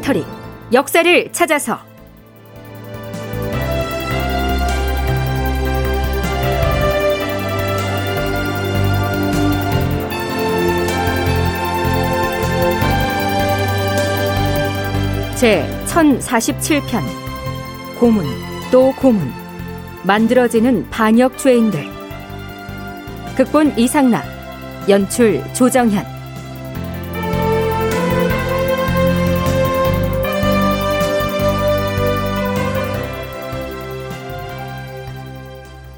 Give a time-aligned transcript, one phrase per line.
[0.00, 0.24] 다큐멘터리
[0.72, 1.78] 역사를 찾아서.
[15.36, 17.00] 제 1047편
[17.98, 18.24] 고문
[18.70, 19.32] 또 고문
[20.04, 21.88] 만들어지는 반역 죄인들.
[23.36, 24.24] 극본 이상락
[24.88, 26.19] 연출 조정현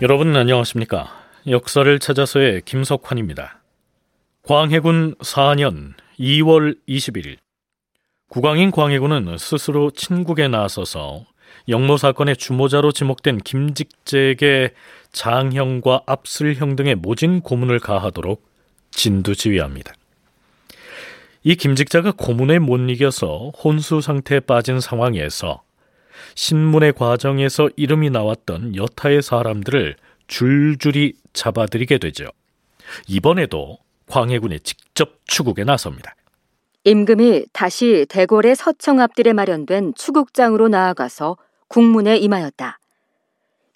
[0.03, 1.13] 여러분 안녕하십니까?
[1.47, 3.63] 역사를 찾아서의 김석환입니다.
[4.43, 7.37] 광해군 4년 2월 21일
[8.29, 11.25] 국왕인 광해군은 스스로 친국에 나서서
[11.69, 14.75] 영모 사건의 주모자로 지목된 김직재에게
[15.13, 18.45] 장형과 압슬형 등의 모진 고문을 가하도록
[18.91, 19.95] 진두지휘합니다.
[21.45, 25.63] 이 김직자가 고문에 못 이겨서 혼수 상태에 빠진 상황에서
[26.35, 29.97] 신문의 과정에서 이름이 나왔던 여타의 사람들을
[30.27, 32.25] 줄줄이 잡아들이게 되죠.
[33.09, 36.15] 이번에도 광해군이 직접 추국에 나섭니다.
[36.85, 41.37] 임금이 다시 대궐의 서청 앞들에 마련된 추국장으로 나아가서
[41.69, 42.79] 국문에 임하였다.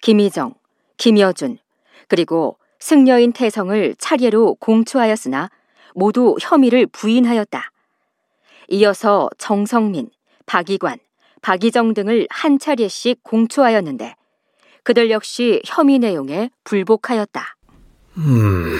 [0.01, 0.53] 김희정,
[0.97, 1.57] 김여준,
[2.07, 5.49] 그리고 승려인 태성을 차례로 공초하였으나
[5.95, 7.71] 모두 혐의를 부인하였다.
[8.69, 10.09] 이어서 정성민,
[10.45, 10.99] 박이관,
[11.41, 14.15] 박이정 등을 한 차례씩 공초하였는데
[14.83, 17.55] 그들 역시 혐의 내용에 불복하였다.
[18.17, 18.77] 음,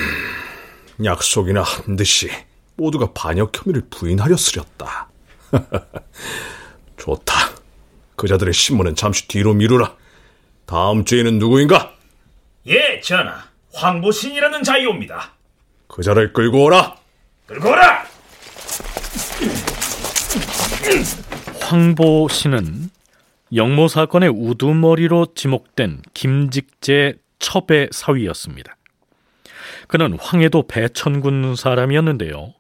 [1.04, 2.30] 약속이나 한 듯이
[2.76, 5.10] 모두가 반역 혐의를 부인하려 쓰렸다.
[6.98, 7.34] 좋다.
[8.16, 9.96] 그자들의 신문은 잠시 뒤로 미루라.
[10.66, 11.94] 다음 주에는 누구인가?
[12.68, 13.44] 예, 전하.
[13.74, 15.34] 황보신이라는 자이옵니다.
[15.88, 16.96] 그자를 끌고 오라.
[17.48, 18.06] 끌고 오라.
[21.68, 22.90] 황보 씨는
[23.54, 28.78] 영모 사건의 우두머리로 지목된 김직재 첩의 사위였습니다.
[29.90, 32.54] 그는 황해도 배천군 사람이었는데요.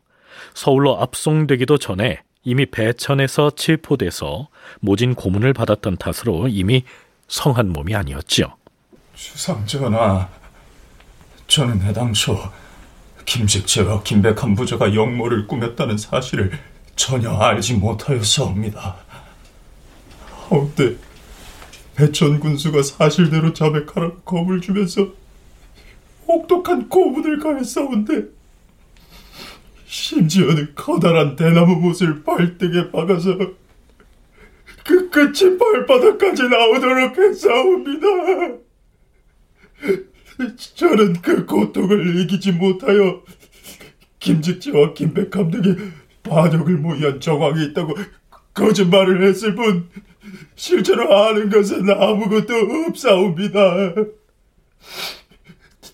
[0.53, 4.49] 서울로 압송되기도 전에 이미 배천에서 체포돼서
[4.81, 6.83] 모진 고문을 받았던 탓으로 이미
[7.29, 8.57] 성한 몸이 아니었지요.
[9.15, 10.27] 주상전하,
[11.47, 12.37] 저는 해당초
[13.25, 16.51] 김직재와 김백한 부자가 영모를 꾸몄다는 사실을
[16.97, 18.95] 전혀 알지 못하였사옵니다.
[20.49, 20.95] 어때
[21.95, 25.07] 배천 군수가 사실대로 자백하라고 겁을 주면서
[26.27, 28.25] 혹독한 고문을 가했사온데
[29.85, 33.37] 심지어는 커다란 대나무 못을 발등에 박아서
[34.83, 38.07] 그 끝이 발바닥까지 나오도록 했사옵니다.
[40.75, 43.23] 저는 그 고통을 이기지 못하여
[44.19, 45.75] 김직지와 김백함 등이
[46.27, 47.95] 반역을 모의한 정황이 있다고
[48.53, 49.89] 거짓말을 했을 뿐
[50.55, 52.53] 실제로 아는 것은 아무것도
[52.87, 53.93] 없사옵니다.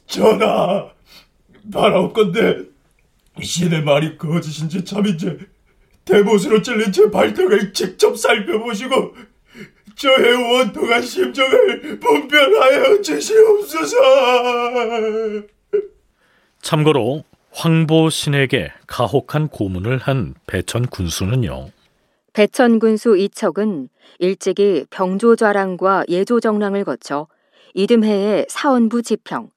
[0.08, 0.90] 전하,
[1.72, 2.66] 바라옵건대
[3.42, 5.40] 신의 말이 거짓인지 참인지
[6.06, 9.16] 대못으로 찔린 제 발등을 직접 살펴보시고
[9.96, 13.98] 저의 원통한 심정을 분별하여 주시옵소서.
[16.62, 17.24] 참고로
[17.54, 21.70] 황보신에게 가혹한 고문을 한 배천 군수는요.
[22.34, 27.28] 배천 군수 이척은 일찍이 병조좌랑과 예조정랑을 거쳐
[27.76, 29.50] 이듬해에 사원부 지평,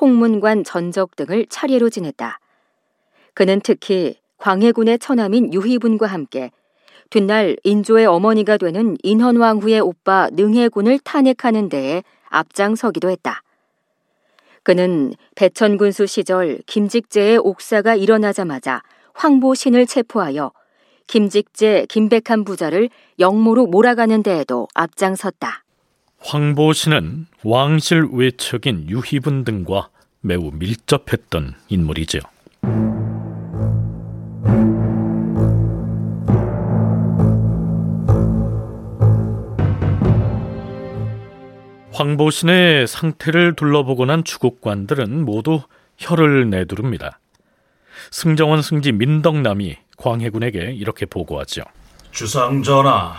[0.00, 2.40] 홍문관 전적 등을 차례로 지냈다.
[3.34, 6.50] 그는 특히 광해군의 처남인 유희분과 함께
[7.10, 13.42] 뒷날 인조의 어머니가 되는 인헌왕후의 오빠 능해군을 탄핵하는 데에 앞장서기도 했다.
[14.64, 18.82] 그는 배천군수 시절 김직재의 옥사가 일어나자마자
[19.12, 20.52] 황보신을 체포하여
[21.06, 22.88] 김직재, 김백한 부자를
[23.18, 25.62] 영모로 몰아가는 데에도 앞장섰다.
[26.18, 29.90] 황보신은 왕실 외척인 유희분 등과
[30.20, 32.20] 매우 밀접했던 인물이죠.
[41.94, 45.60] 황보신의 상태를 둘러보고 난 주국관들은 모두
[45.96, 47.20] 혀를 내두릅니다.
[48.10, 51.62] 승정원 승지 민덕남이 광해군에게 이렇게 보고하죠.
[52.10, 53.14] 주상전하,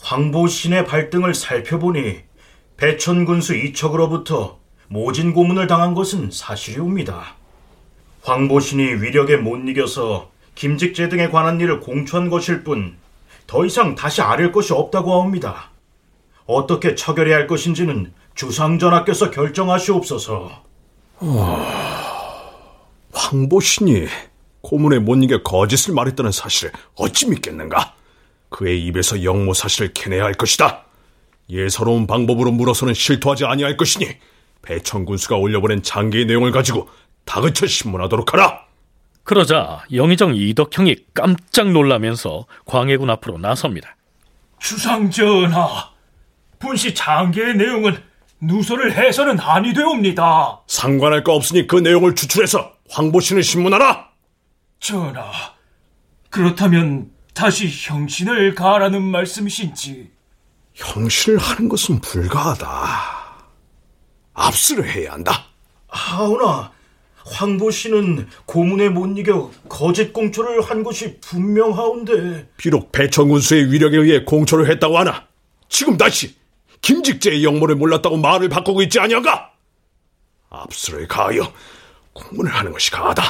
[0.00, 2.20] 황보신의 발등을 살펴보니
[2.78, 7.36] 배천군수 이척으로부터 모진 고문을 당한 것은 사실이옵니다.
[8.22, 12.96] 황보신이 위력에 못 이겨서 김직재 등에 관한 일을 공초한 것일 뿐
[13.46, 15.70] 더 이상 다시 아릴 것이 없다고 하옵니다.
[16.46, 20.62] 어떻게 처결해야 할 것인지는 주상전하께서 결정하시옵소서.
[21.20, 21.66] 어...
[23.12, 24.06] 황보신이
[24.60, 27.94] 고문에 못 이겨 거짓을 말했다는 사실을 어찌 믿겠는가?
[28.48, 30.84] 그의 입에서 영모 사실을 캐내야 할 것이다.
[31.50, 34.06] 예사로운 방법으로 물어서는 실토하지 아니할 것이니
[34.62, 36.88] 배천군수가 올려보낸 장계의 내용을 가지고
[37.24, 38.64] 다그쳐 신문하도록 하라.
[39.22, 43.96] 그러자 영의정 이덕형이 깜짝 놀라면서 광해군 앞으로 나섭니다.
[44.58, 45.90] 주상전하,
[46.64, 47.96] 분시 장계의 내용은
[48.40, 50.62] 누설을 해서는 아니 되옵니다.
[50.66, 54.08] 상관할 거 없으니 그 내용을 추출해서 황보신을 신문하라.
[54.80, 55.30] 전하,
[56.30, 60.10] 그렇다면 다시 형신을 가라는 말씀이신지?
[60.74, 62.66] 형신을 하는 것은 불가하다.
[64.34, 65.46] 압수를 해야 한다.
[65.88, 66.72] 하오나
[67.24, 74.70] 황보 씨는 고문에 못 이겨 거짓 공초를 한 것이 분명하온데 비록 배천군수의 위력에 의해 공초를
[74.70, 75.26] 했다고 하나
[75.68, 76.34] 지금 다시
[76.84, 79.52] 김직재의 영모를 몰랐다고 말을 바꾸고 있지 아니한가?
[80.50, 81.50] 압수를 가하여
[82.12, 83.22] 공문을 하는 것이 가하다.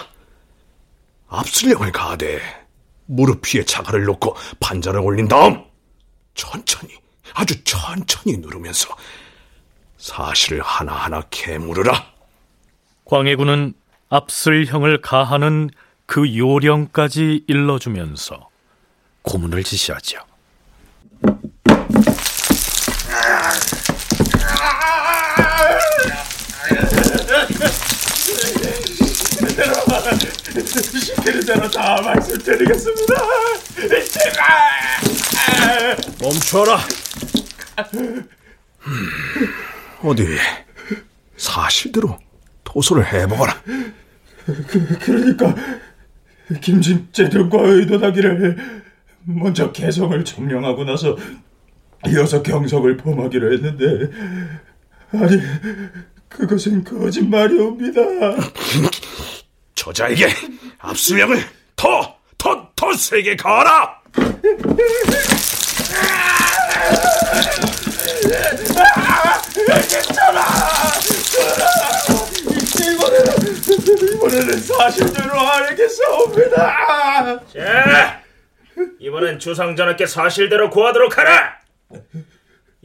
[1.29, 2.41] 압수령을 가하되
[3.06, 5.65] 무릎 위에 자갈을 놓고 판자를 올린 다음
[6.35, 6.95] 천천히
[7.33, 8.89] 아주 천천히 누르면서
[9.99, 12.12] 사실을 하나하나 캐물으라.
[13.05, 13.75] 광해군은
[14.09, 15.71] 압슬형을 가하는
[16.06, 18.49] 그 요령까지 일러주면서
[19.23, 20.19] 고문을 지시하죠.
[30.00, 33.14] 시키는 대로 다 말씀드리겠습니다.
[34.11, 35.96] 제발!
[36.20, 36.79] 멈춰라.
[37.94, 38.29] 음,
[40.02, 40.26] 어디
[41.37, 42.19] 사실대로
[42.64, 43.62] 토소를 해보거라.
[44.44, 45.55] 그, 그러니까
[46.61, 48.82] 김진재 등과 의논하기를
[49.25, 51.17] 먼저 개성을 점령하고 나서
[52.06, 54.11] 이어서 경성을 범하기로 했는데
[55.12, 55.41] 아니
[56.29, 58.00] 그것은 거짓말이옵니다.
[59.85, 60.29] 저자에게
[60.79, 61.45] 압수령을
[61.77, 64.01] 더, 더, 더 세게 가라!
[72.81, 77.41] 이번에는, 이번에는 사실대로 알겠사옵니다.
[77.53, 78.23] 자,
[78.99, 81.59] 이번엔 주상전하께 사실대로 고하도록 하라.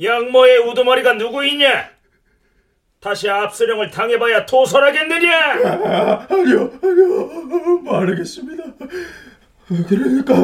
[0.03, 1.91] 양모의 우두머리가 누구 있냐?
[2.99, 5.31] 다시 압수령을 당해봐야 토설하겠느냐?
[5.65, 8.63] 아, 아니요, 아니요, 말하겠습니다.
[9.87, 10.35] 그러니까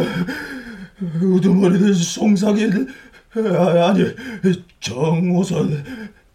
[1.22, 2.88] 우두머리는 송상인
[3.36, 4.16] 아, 아니
[4.80, 5.84] 정호선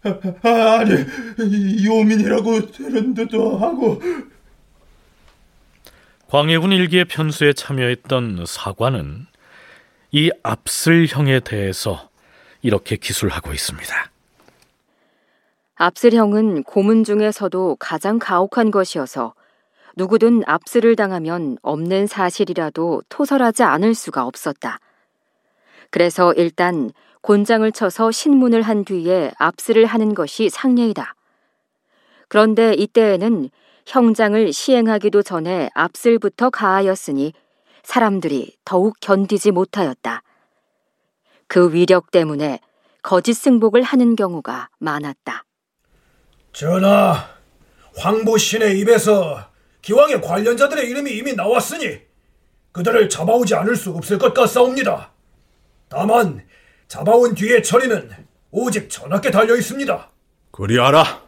[0.03, 3.99] 아, 아니 요민이라고 들은 듯도 하고
[6.27, 9.25] 광해군 일기의 편수에 참여했던 사관은
[10.11, 12.09] 이 압슬형에 대해서
[12.61, 14.10] 이렇게 기술하고 있습니다.
[15.81, 19.33] 압슬형은 고문 중에서도 가장 가혹한 것이어서
[19.95, 24.77] 누구든 압슬을 당하면 없는 사실이라도 토설하지 않을 수가 없었다.
[25.89, 26.91] 그래서 일단
[27.21, 31.15] 곤장을 쳐서 신문을 한 뒤에 압슬을 하는 것이 상례이다.
[32.27, 33.49] 그런데 이때에는
[33.87, 37.33] 형장을 시행하기도 전에 압슬부터 가하였으니
[37.81, 40.21] 사람들이 더욱 견디지 못하였다.
[41.47, 42.59] 그 위력 때문에
[43.01, 45.43] 거짓 승복을 하는 경우가 많았다.
[46.53, 47.29] 전하,
[47.97, 49.45] 황보신의 입에서
[49.81, 51.99] 기왕의 관련자들의 이름이 이미 나왔으니
[52.71, 55.11] 그들을 잡아오지 않을 수 없을 것 같사옵니다.
[55.89, 56.45] 다만
[56.87, 58.09] 잡아온 뒤의 처리는
[58.51, 60.09] 오직 전하께 달려 있습니다.
[60.51, 61.21] 그리하라.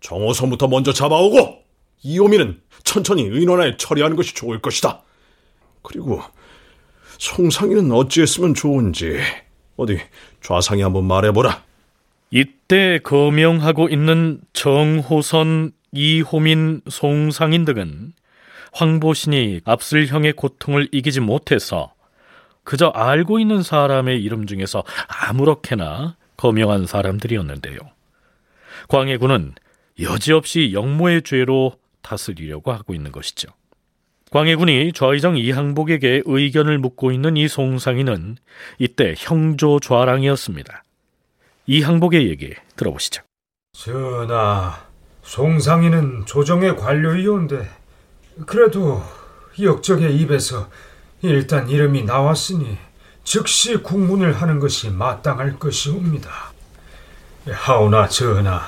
[0.00, 1.62] 정호선부터 먼저 잡아오고
[2.02, 5.02] 이호민은 천천히 의논하에 처리하는 것이 좋을 것이다.
[5.82, 6.22] 그리고
[7.18, 9.20] 송상이는 어찌했으면 좋은지
[9.76, 10.00] 어디
[10.42, 11.62] 좌상이 한번 말해보라.
[12.70, 18.12] 이때 거명하고 있는 정호선, 이호민, 송상인 등은
[18.72, 21.92] 황보신이 압슬형의 고통을 이기지 못해서
[22.62, 27.76] 그저 알고 있는 사람의 이름 중에서 아무렇게나 거명한 사람들이었는데요.
[28.86, 29.54] 광해군은
[30.00, 31.72] 여지없이 영모의 죄로
[32.02, 33.48] 다스리려고 하고 있는 것이죠.
[34.30, 38.36] 광해군이 좌의정 이항복에게 의견을 묻고 있는 이 송상인은
[38.78, 40.84] 이때 형조 좌랑이었습니다.
[41.72, 43.22] 이항복의 얘기 들어보시죠.
[43.72, 44.76] 전하,
[45.22, 47.70] 송상인은 조정의 관료이온데
[48.44, 49.04] 그래도
[49.62, 50.68] 역적의 입에서
[51.22, 52.76] 일단 이름이 나왔으니
[53.22, 56.52] 즉시 국문을 하는 것이 마땅할 것이옵니다.
[57.48, 58.62] 하오나 전하,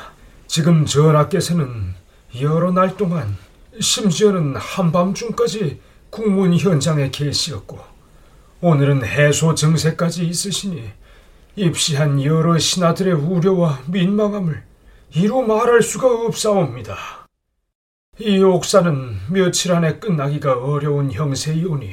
[0.47, 1.97] 지금 전하께서는
[2.41, 3.37] 여러 날 동안
[3.81, 7.81] 심지어는 한밤중까지 국문 현장에 계시었고
[8.61, 11.02] 오늘은 해소 증세까지 있으시니
[11.57, 14.63] 입시한 여러 신하들의 우려와 민망함을
[15.15, 16.97] 이루 말할 수가 없사옵니다.
[18.19, 21.91] 이 옥사는 며칠 안에 끝나기가 어려운 형세이오니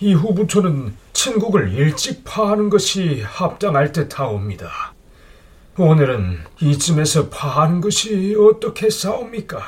[0.00, 4.94] 이후부터는 친국을 일찍 파하는 것이 합당할 듯하옵니다.
[5.78, 9.60] 오늘은 이쯤에서 파하는 것이 어떻게 싸웁니까?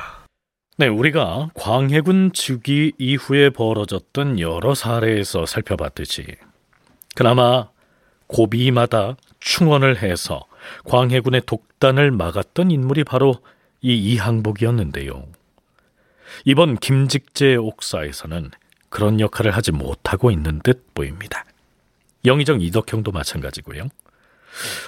[0.79, 6.25] 네, 우리가 광해군 즉위 이후에 벌어졌던 여러 사례에서 살펴봤듯이
[7.15, 7.72] 그나마
[8.33, 10.47] 고비마다 충원을 해서
[10.85, 13.37] 광해군의 독단을 막았던 인물이 바로
[13.81, 15.25] 이 이항복이었는데요.
[16.45, 18.51] 이번 김직재 옥사에서는
[18.89, 21.45] 그런 역할을 하지 못하고 있는 듯 보입니다.
[22.25, 23.89] 영의정 이덕형도 마찬가지고요.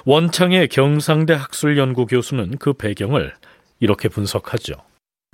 [0.05, 3.35] 원창의 경상대 학술연구 교수는 그 배경을
[3.81, 4.75] 이렇게 분석하죠.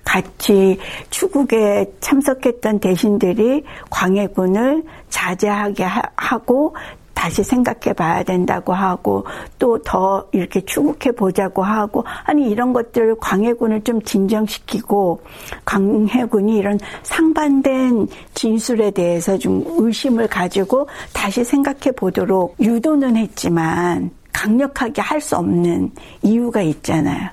[0.04, 0.78] 같이
[1.10, 5.84] 추국에 참석했던 대신들이 광해군을 자제하게
[6.16, 6.74] 하고
[7.20, 9.26] 다시 생각해 봐야 된다고 하고
[9.58, 15.20] 또 더 이렇게 추국해 보자고 하고 아니 이런 것들 광해군을 좀 진정시키고
[15.64, 25.20] 광해군이 이런 상반된 진술에 대해서 좀 의심을 가지고 다시 생각해 보도록 유도는 했지만 강력하게 할
[25.20, 25.90] 수 없는
[26.22, 27.28] 이유가 있잖아요.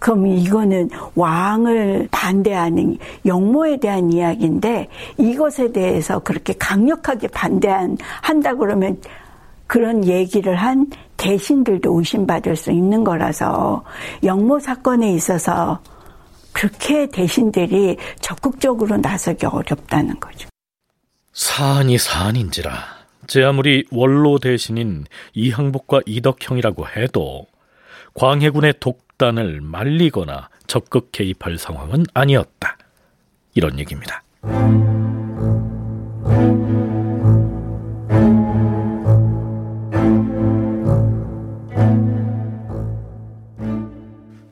[0.00, 4.88] 그럼 이거는 왕을 반대하는 영모에 대한 이야기인데
[5.18, 9.00] 이것에 대해서 그렇게 강력하게 반대한다 그러면
[9.66, 13.84] 그런 얘기를 한 대신들도 의심받을 수 있는 거라서
[14.24, 15.80] 영모 사건에 있어서
[16.52, 20.48] 그렇게 대신들이 적극적으로 나서기 어렵다는 거죠.
[21.32, 22.72] 사안이 사안인지라
[23.26, 25.04] 제 아무리 원로 대신인
[25.34, 27.46] 이항복과 이덕형이라고 해도
[28.14, 32.78] 광해군의 독 집단을 말리거나 적극 개입할 상황은 아니었다.
[33.54, 34.22] 이런 얘기입니다.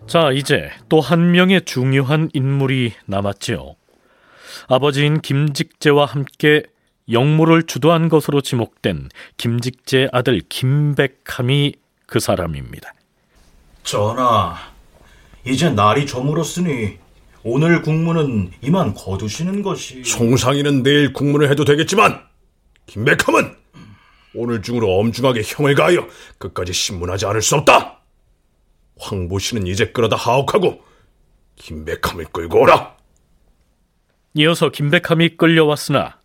[0.07, 3.75] 자, 이제 또 한 명의 중요한 인물이 남았지요.
[4.69, 6.63] 아버지인 김직재와 함께
[7.11, 9.09] 영모를 주도한 것으로 지목된
[9.39, 11.75] 김직재 아들 김백함이
[12.07, 12.93] 그 사람입니다.
[13.89, 14.55] 전하,
[15.47, 16.99] 이제 날이 저물었으니
[17.43, 20.05] 오늘 국문은 이만 거두시는 것이...
[20.05, 22.23] 송상이는 내일 국문을 해도 되겠지만
[22.85, 23.57] 김백함은
[24.35, 28.01] 오늘 중으로 엄중하게 형을 가하여 끝까지 신문하지 않을 수 없다.
[28.99, 30.83] 황보씨는 이제 끌어다 하옥하고
[31.57, 32.95] 김백함을 끌고 오라.
[34.35, 36.19] 이어서 김백함이 끌려왔으나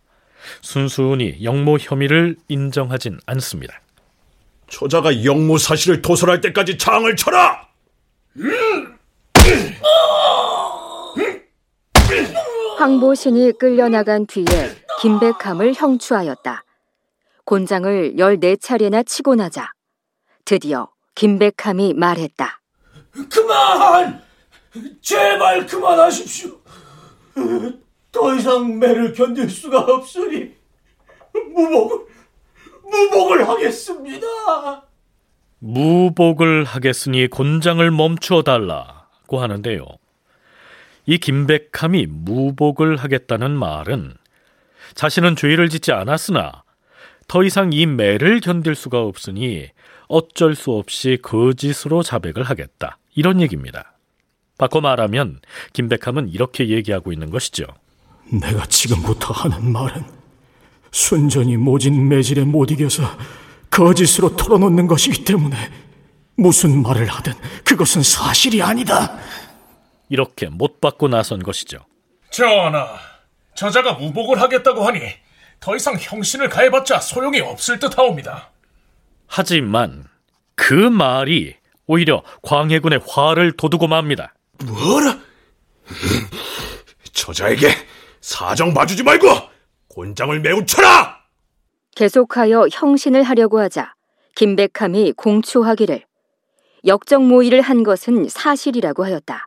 [0.60, 3.80] 순순히 영모 혐의를 인정하진 않습니다.
[4.68, 7.68] 저자가 영모 사실을 토설할 때까지 장을 쳐라!
[12.78, 14.44] 황보신이 끌려나간 뒤에
[15.00, 16.64] 김백함을 형추하였다.
[17.44, 19.70] 곤장을 14차례나 치고 나자
[20.44, 22.60] 드디어 김백함이 말했다.
[23.30, 24.22] 그만!
[25.00, 26.50] 제발 그만하십시오.
[28.10, 30.54] 더 이상 매를 견딜 수가 없으니
[31.32, 32.13] 무복을
[32.90, 34.26] 무복을 하겠습니다.
[35.58, 39.86] 무복을 하겠으니 곤장을 멈추어 달라고 하는데요.
[41.06, 44.14] 이 김백함이 무복을 하겠다는 말은
[44.94, 46.62] 자신은 죄를 짓지 않았으나
[47.28, 49.68] 더 이상 이 매를 견딜 수가 없으니
[50.08, 52.98] 어쩔 수 없이 거짓으로 자백을 하겠다.
[53.14, 53.94] 이런 얘기입니다.
[54.58, 55.40] 바꿔 말하면
[55.72, 57.64] 김백함은 이렇게 얘기하고 있는 것이죠.
[58.30, 60.04] 내가 지금부터 하는 말은
[60.94, 63.02] 순전히 모진 매질에 못 이겨서
[63.68, 65.56] 거짓으로 털어놓는 것이기 때문에
[66.36, 67.32] 무슨 말을 하든
[67.64, 69.18] 그것은 사실이 아니다.
[70.08, 71.78] 이렇게 못 받고 나선 것이죠.
[72.30, 72.96] 전하,
[73.56, 75.00] 저자가 무복을 하겠다고 하니
[75.58, 78.52] 더 이상 형신을 가해봤자 소용이 없을 듯하옵니다.
[79.26, 80.04] 하지만
[80.54, 81.56] 그 말이
[81.88, 84.32] 오히려 광해군의 화를 돋우고 맙니다.
[84.64, 85.18] 뭐라?
[87.12, 87.74] 저자에게
[88.20, 89.53] 사정 봐주지 말고
[89.94, 91.20] 곤장을 매우 쳐라!
[91.94, 93.94] 계속하여 형신을 하려고 하자
[94.34, 96.02] 김백함이 공초하기를
[96.84, 99.46] 역적 모의를 한 것은 사실이라고 하였다.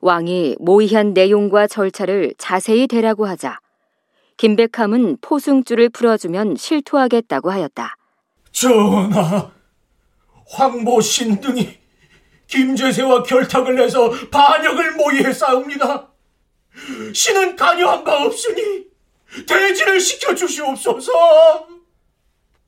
[0.00, 3.58] 왕이 모의한 내용과 절차를 자세히 대라고 하자
[4.36, 7.96] 김백함은 포승줄을 풀어주면 실토하겠다고 하였다.
[8.52, 9.50] 전하,
[10.46, 11.76] 황보신 등이
[12.46, 16.12] 김제세와 결탁을 내서 반역을 모의해 싸웁니다.
[17.12, 18.87] 신은 관여한 바 없으니
[19.46, 21.12] 대지를 시켜주시옵소서.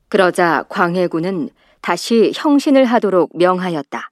[0.09, 1.49] 그러자 광해군은
[1.81, 4.11] 다시 형신을 하도록 명하였다.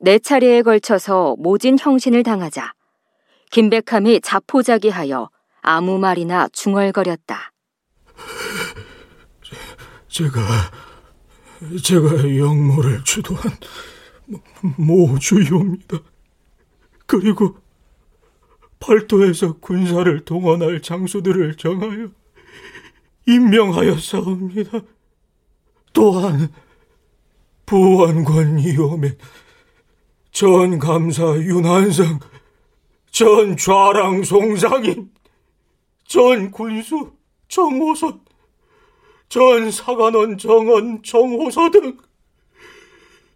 [0.00, 2.74] 네 차례에 걸쳐서 모진 형신을 당하자
[3.50, 5.30] 김백함이 자포자기하여
[5.62, 7.52] 아무 말이나 중얼거렸다.
[10.08, 10.40] 제가
[11.82, 13.52] 제가 영모를 주도한
[14.76, 15.98] 모주이옵니다.
[17.06, 17.56] 그리고
[18.84, 22.10] 팔도에서 군사를 동원할 장소들을 정하여
[23.26, 24.82] 임명하였사옵니다.
[25.94, 26.52] 또한
[27.64, 29.16] 부원권 이호맨,
[30.32, 32.20] 전 감사 윤한상,
[33.10, 35.10] 전 좌랑 송상인,
[36.06, 37.12] 전 군수
[37.48, 38.20] 정호선,
[39.30, 41.96] 전 사관원 정원 정호서 등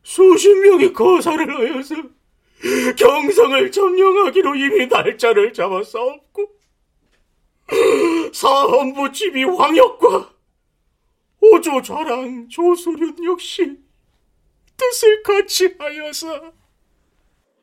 [0.02, 1.95] 수십 명의 거사를 하여서
[2.97, 6.49] 경성을 점령하기로 이미 날짜를 잡아싸웠고
[8.33, 10.31] 사헌부 집이 황역과
[11.41, 13.79] 오조 좌랑 조수륜 역시
[14.77, 16.53] 뜻을 같이 하여서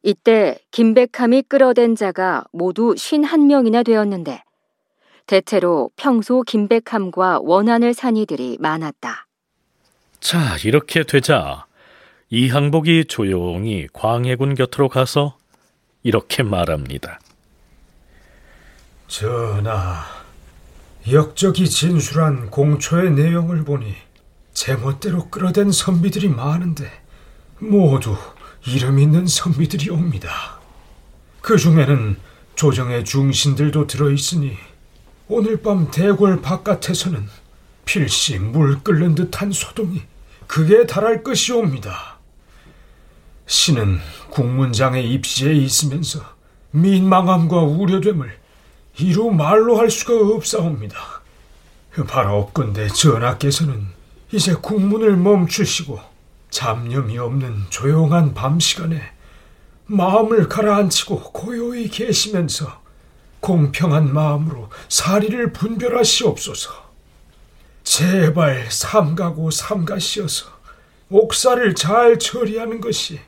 [0.03, 4.43] 이때 김백함이 끌어댄 자가 모두 51명이나 되었는데
[5.25, 9.25] 대체로 평소 김백함과 원한을 산 이들이 많았다.
[10.19, 11.64] 자, 이렇게 되자
[12.37, 15.37] 이항복이 조용히 광해군 곁으로 가서
[16.03, 17.17] 이렇게 말합니다.
[19.07, 20.03] 전하,
[21.09, 23.95] 역적이 진술한 공초의 내용을 보니
[24.53, 26.91] 제멋대로 끌어댄 선비들이 많은데
[27.59, 28.17] 모두
[28.67, 30.59] 이름 있는 선비들이 옵니다.
[31.39, 32.17] 그 중에는
[32.55, 34.57] 조정의 중신들도 들어있으니
[35.29, 37.29] 오늘 밤 대궐 바깥에서는
[37.85, 40.01] 필시 물 끓는 듯한 소동이
[40.47, 42.14] 극에 달할 것이옵니다.
[43.47, 43.99] 신은
[44.31, 46.19] 국문장의 입시에 있으면서
[46.71, 48.37] 민망함과 우려됨을
[48.97, 50.97] 이루 말로 할 수가 없사옵니다.
[52.07, 53.87] 바라옵건대 전하께서는
[54.31, 55.99] 이제 국문을 멈추시고
[56.49, 59.01] 잡념이 없는 조용한 밤 시간에
[59.85, 62.81] 마음을 가라앉히고 고요히 계시면서
[63.39, 66.85] 공평한 마음으로 사리를 분별하시옵소서.
[67.83, 70.47] 제발 삼가고 삼가시어서
[71.09, 73.19] 옥사를 잘 처리하는 것이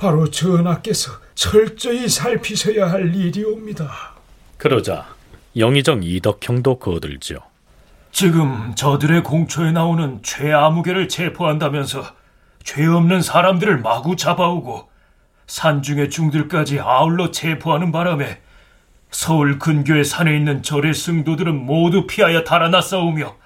[0.00, 4.14] 바로 전하께서 철저히 살피셔야 할 일이옵니다.
[4.56, 5.06] 그러자
[5.54, 7.40] 영의정 이덕형도 거들죠.
[8.10, 12.02] 지금 저들의 공초에 나오는 최아무개를 체포한다면서
[12.64, 14.88] 죄 없는 사람들을 마구 잡아오고
[15.46, 18.40] 산중의 중들까지 아울러 체포하는 바람에
[19.10, 23.36] 서울 근교의 산에 있는 절의 승도들은 모두 피하여 달아났사오며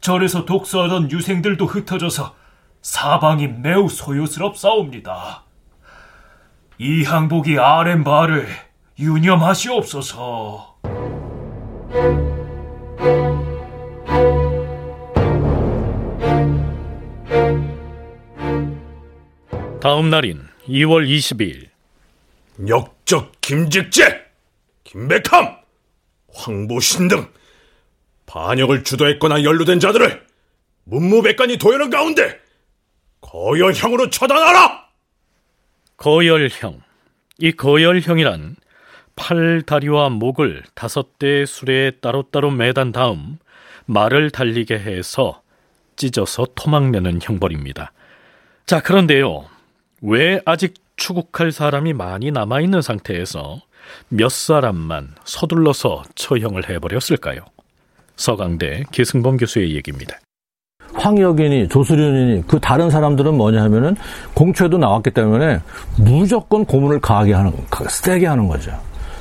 [0.00, 2.36] 절에서 독서하던 유생들도 흩어져서
[2.82, 5.42] 사방이 매우 소요스럽사옵니다.
[6.84, 8.48] 이 항복이 아랫말을
[8.98, 10.78] 유념하시옵소서.
[19.80, 21.68] 다음 날인 2월 22일
[22.66, 24.20] 역적 김직재,
[24.82, 25.56] 김백함,
[26.34, 27.28] 황보신 등
[28.26, 30.26] 반역을 주도했거나 연루된 자들을
[30.82, 32.40] 문무백관이 도열한 가운데
[33.20, 34.81] 거열형으로 처단하라!
[36.02, 36.82] 거열형.
[37.38, 38.56] 이 거열형이란
[39.14, 43.38] 팔, 다리와 목을 다섯 대의 수레에 따로따로 매단 다음
[43.86, 45.42] 말을 달리게 해서
[45.94, 47.92] 찢어서 토막내는 형벌입니다.
[48.66, 49.44] 자, 그런데요.
[50.00, 53.60] 왜 아직 추국할 사람이 많이 남아있는 상태에서
[54.08, 57.44] 몇 사람만 서둘러서 처형을 해버렸을까요?
[58.16, 60.18] 서강대 기승범 교수의 얘기입니다.
[61.02, 63.96] 황여균이 조수련이니 그 다른 사람들은 뭐냐 하면은
[64.34, 65.58] 공초에도 나왔기 때문에
[65.96, 67.52] 무조건 고문을 가하게 하는
[67.88, 68.70] 세게 하는 거죠.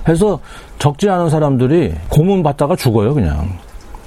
[0.03, 0.39] 그래서
[0.77, 3.49] 적지 않은 사람들이 고문 받다가 죽어요 그냥.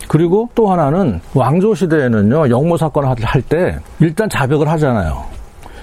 [0.07, 5.25] 그리고 또 하나는 왕조 시대에는요 영모 사건을 할 때 일단 자백을 하잖아요.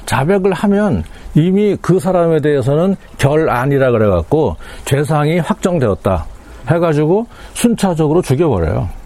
[0.06, 1.04] 자백을 하면
[1.36, 6.26] 이미 그 사람에 대해서는 결안이라 그래갖고 죄상이 확정되었다
[6.70, 9.01] 해가지고 순차적으로 죽여버려요.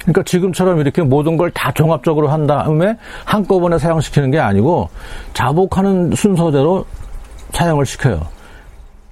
[0.00, 4.88] 그러니까 지금처럼 이렇게 모든 걸 다 종합적으로 한 다음에 한꺼번에 사용시키는 게 아니고
[5.34, 6.86] 자복하는 순서대로
[7.52, 8.28] 사용을 시켜요.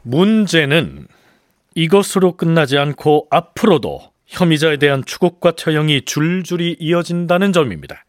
[0.02, 1.06] 문제는
[1.74, 8.04] 이것으로 끝나지 않고 앞으로도 혐의자에 대한 추국과 처형이 줄줄이 이어진다는 점입니다.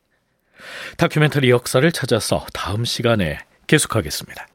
[0.97, 4.47] 다큐멘터리 역사를 찾아서 다음 시간에 계속하겠습니다.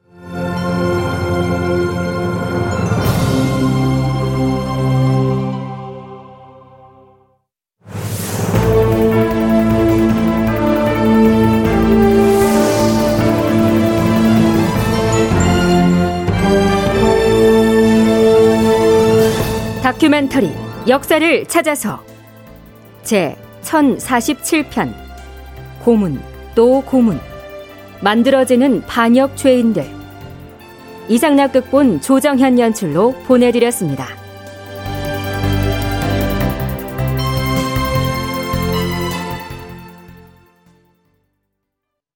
[20.87, 22.03] 역사를 찾아서
[23.01, 24.93] 제 1047편
[25.83, 26.21] 고문
[26.53, 27.19] 또 고문
[28.01, 29.83] 만들어지는 반역 죄인들
[31.07, 34.24] 이상락 극본 조정현 연출로 보내드렸습니다.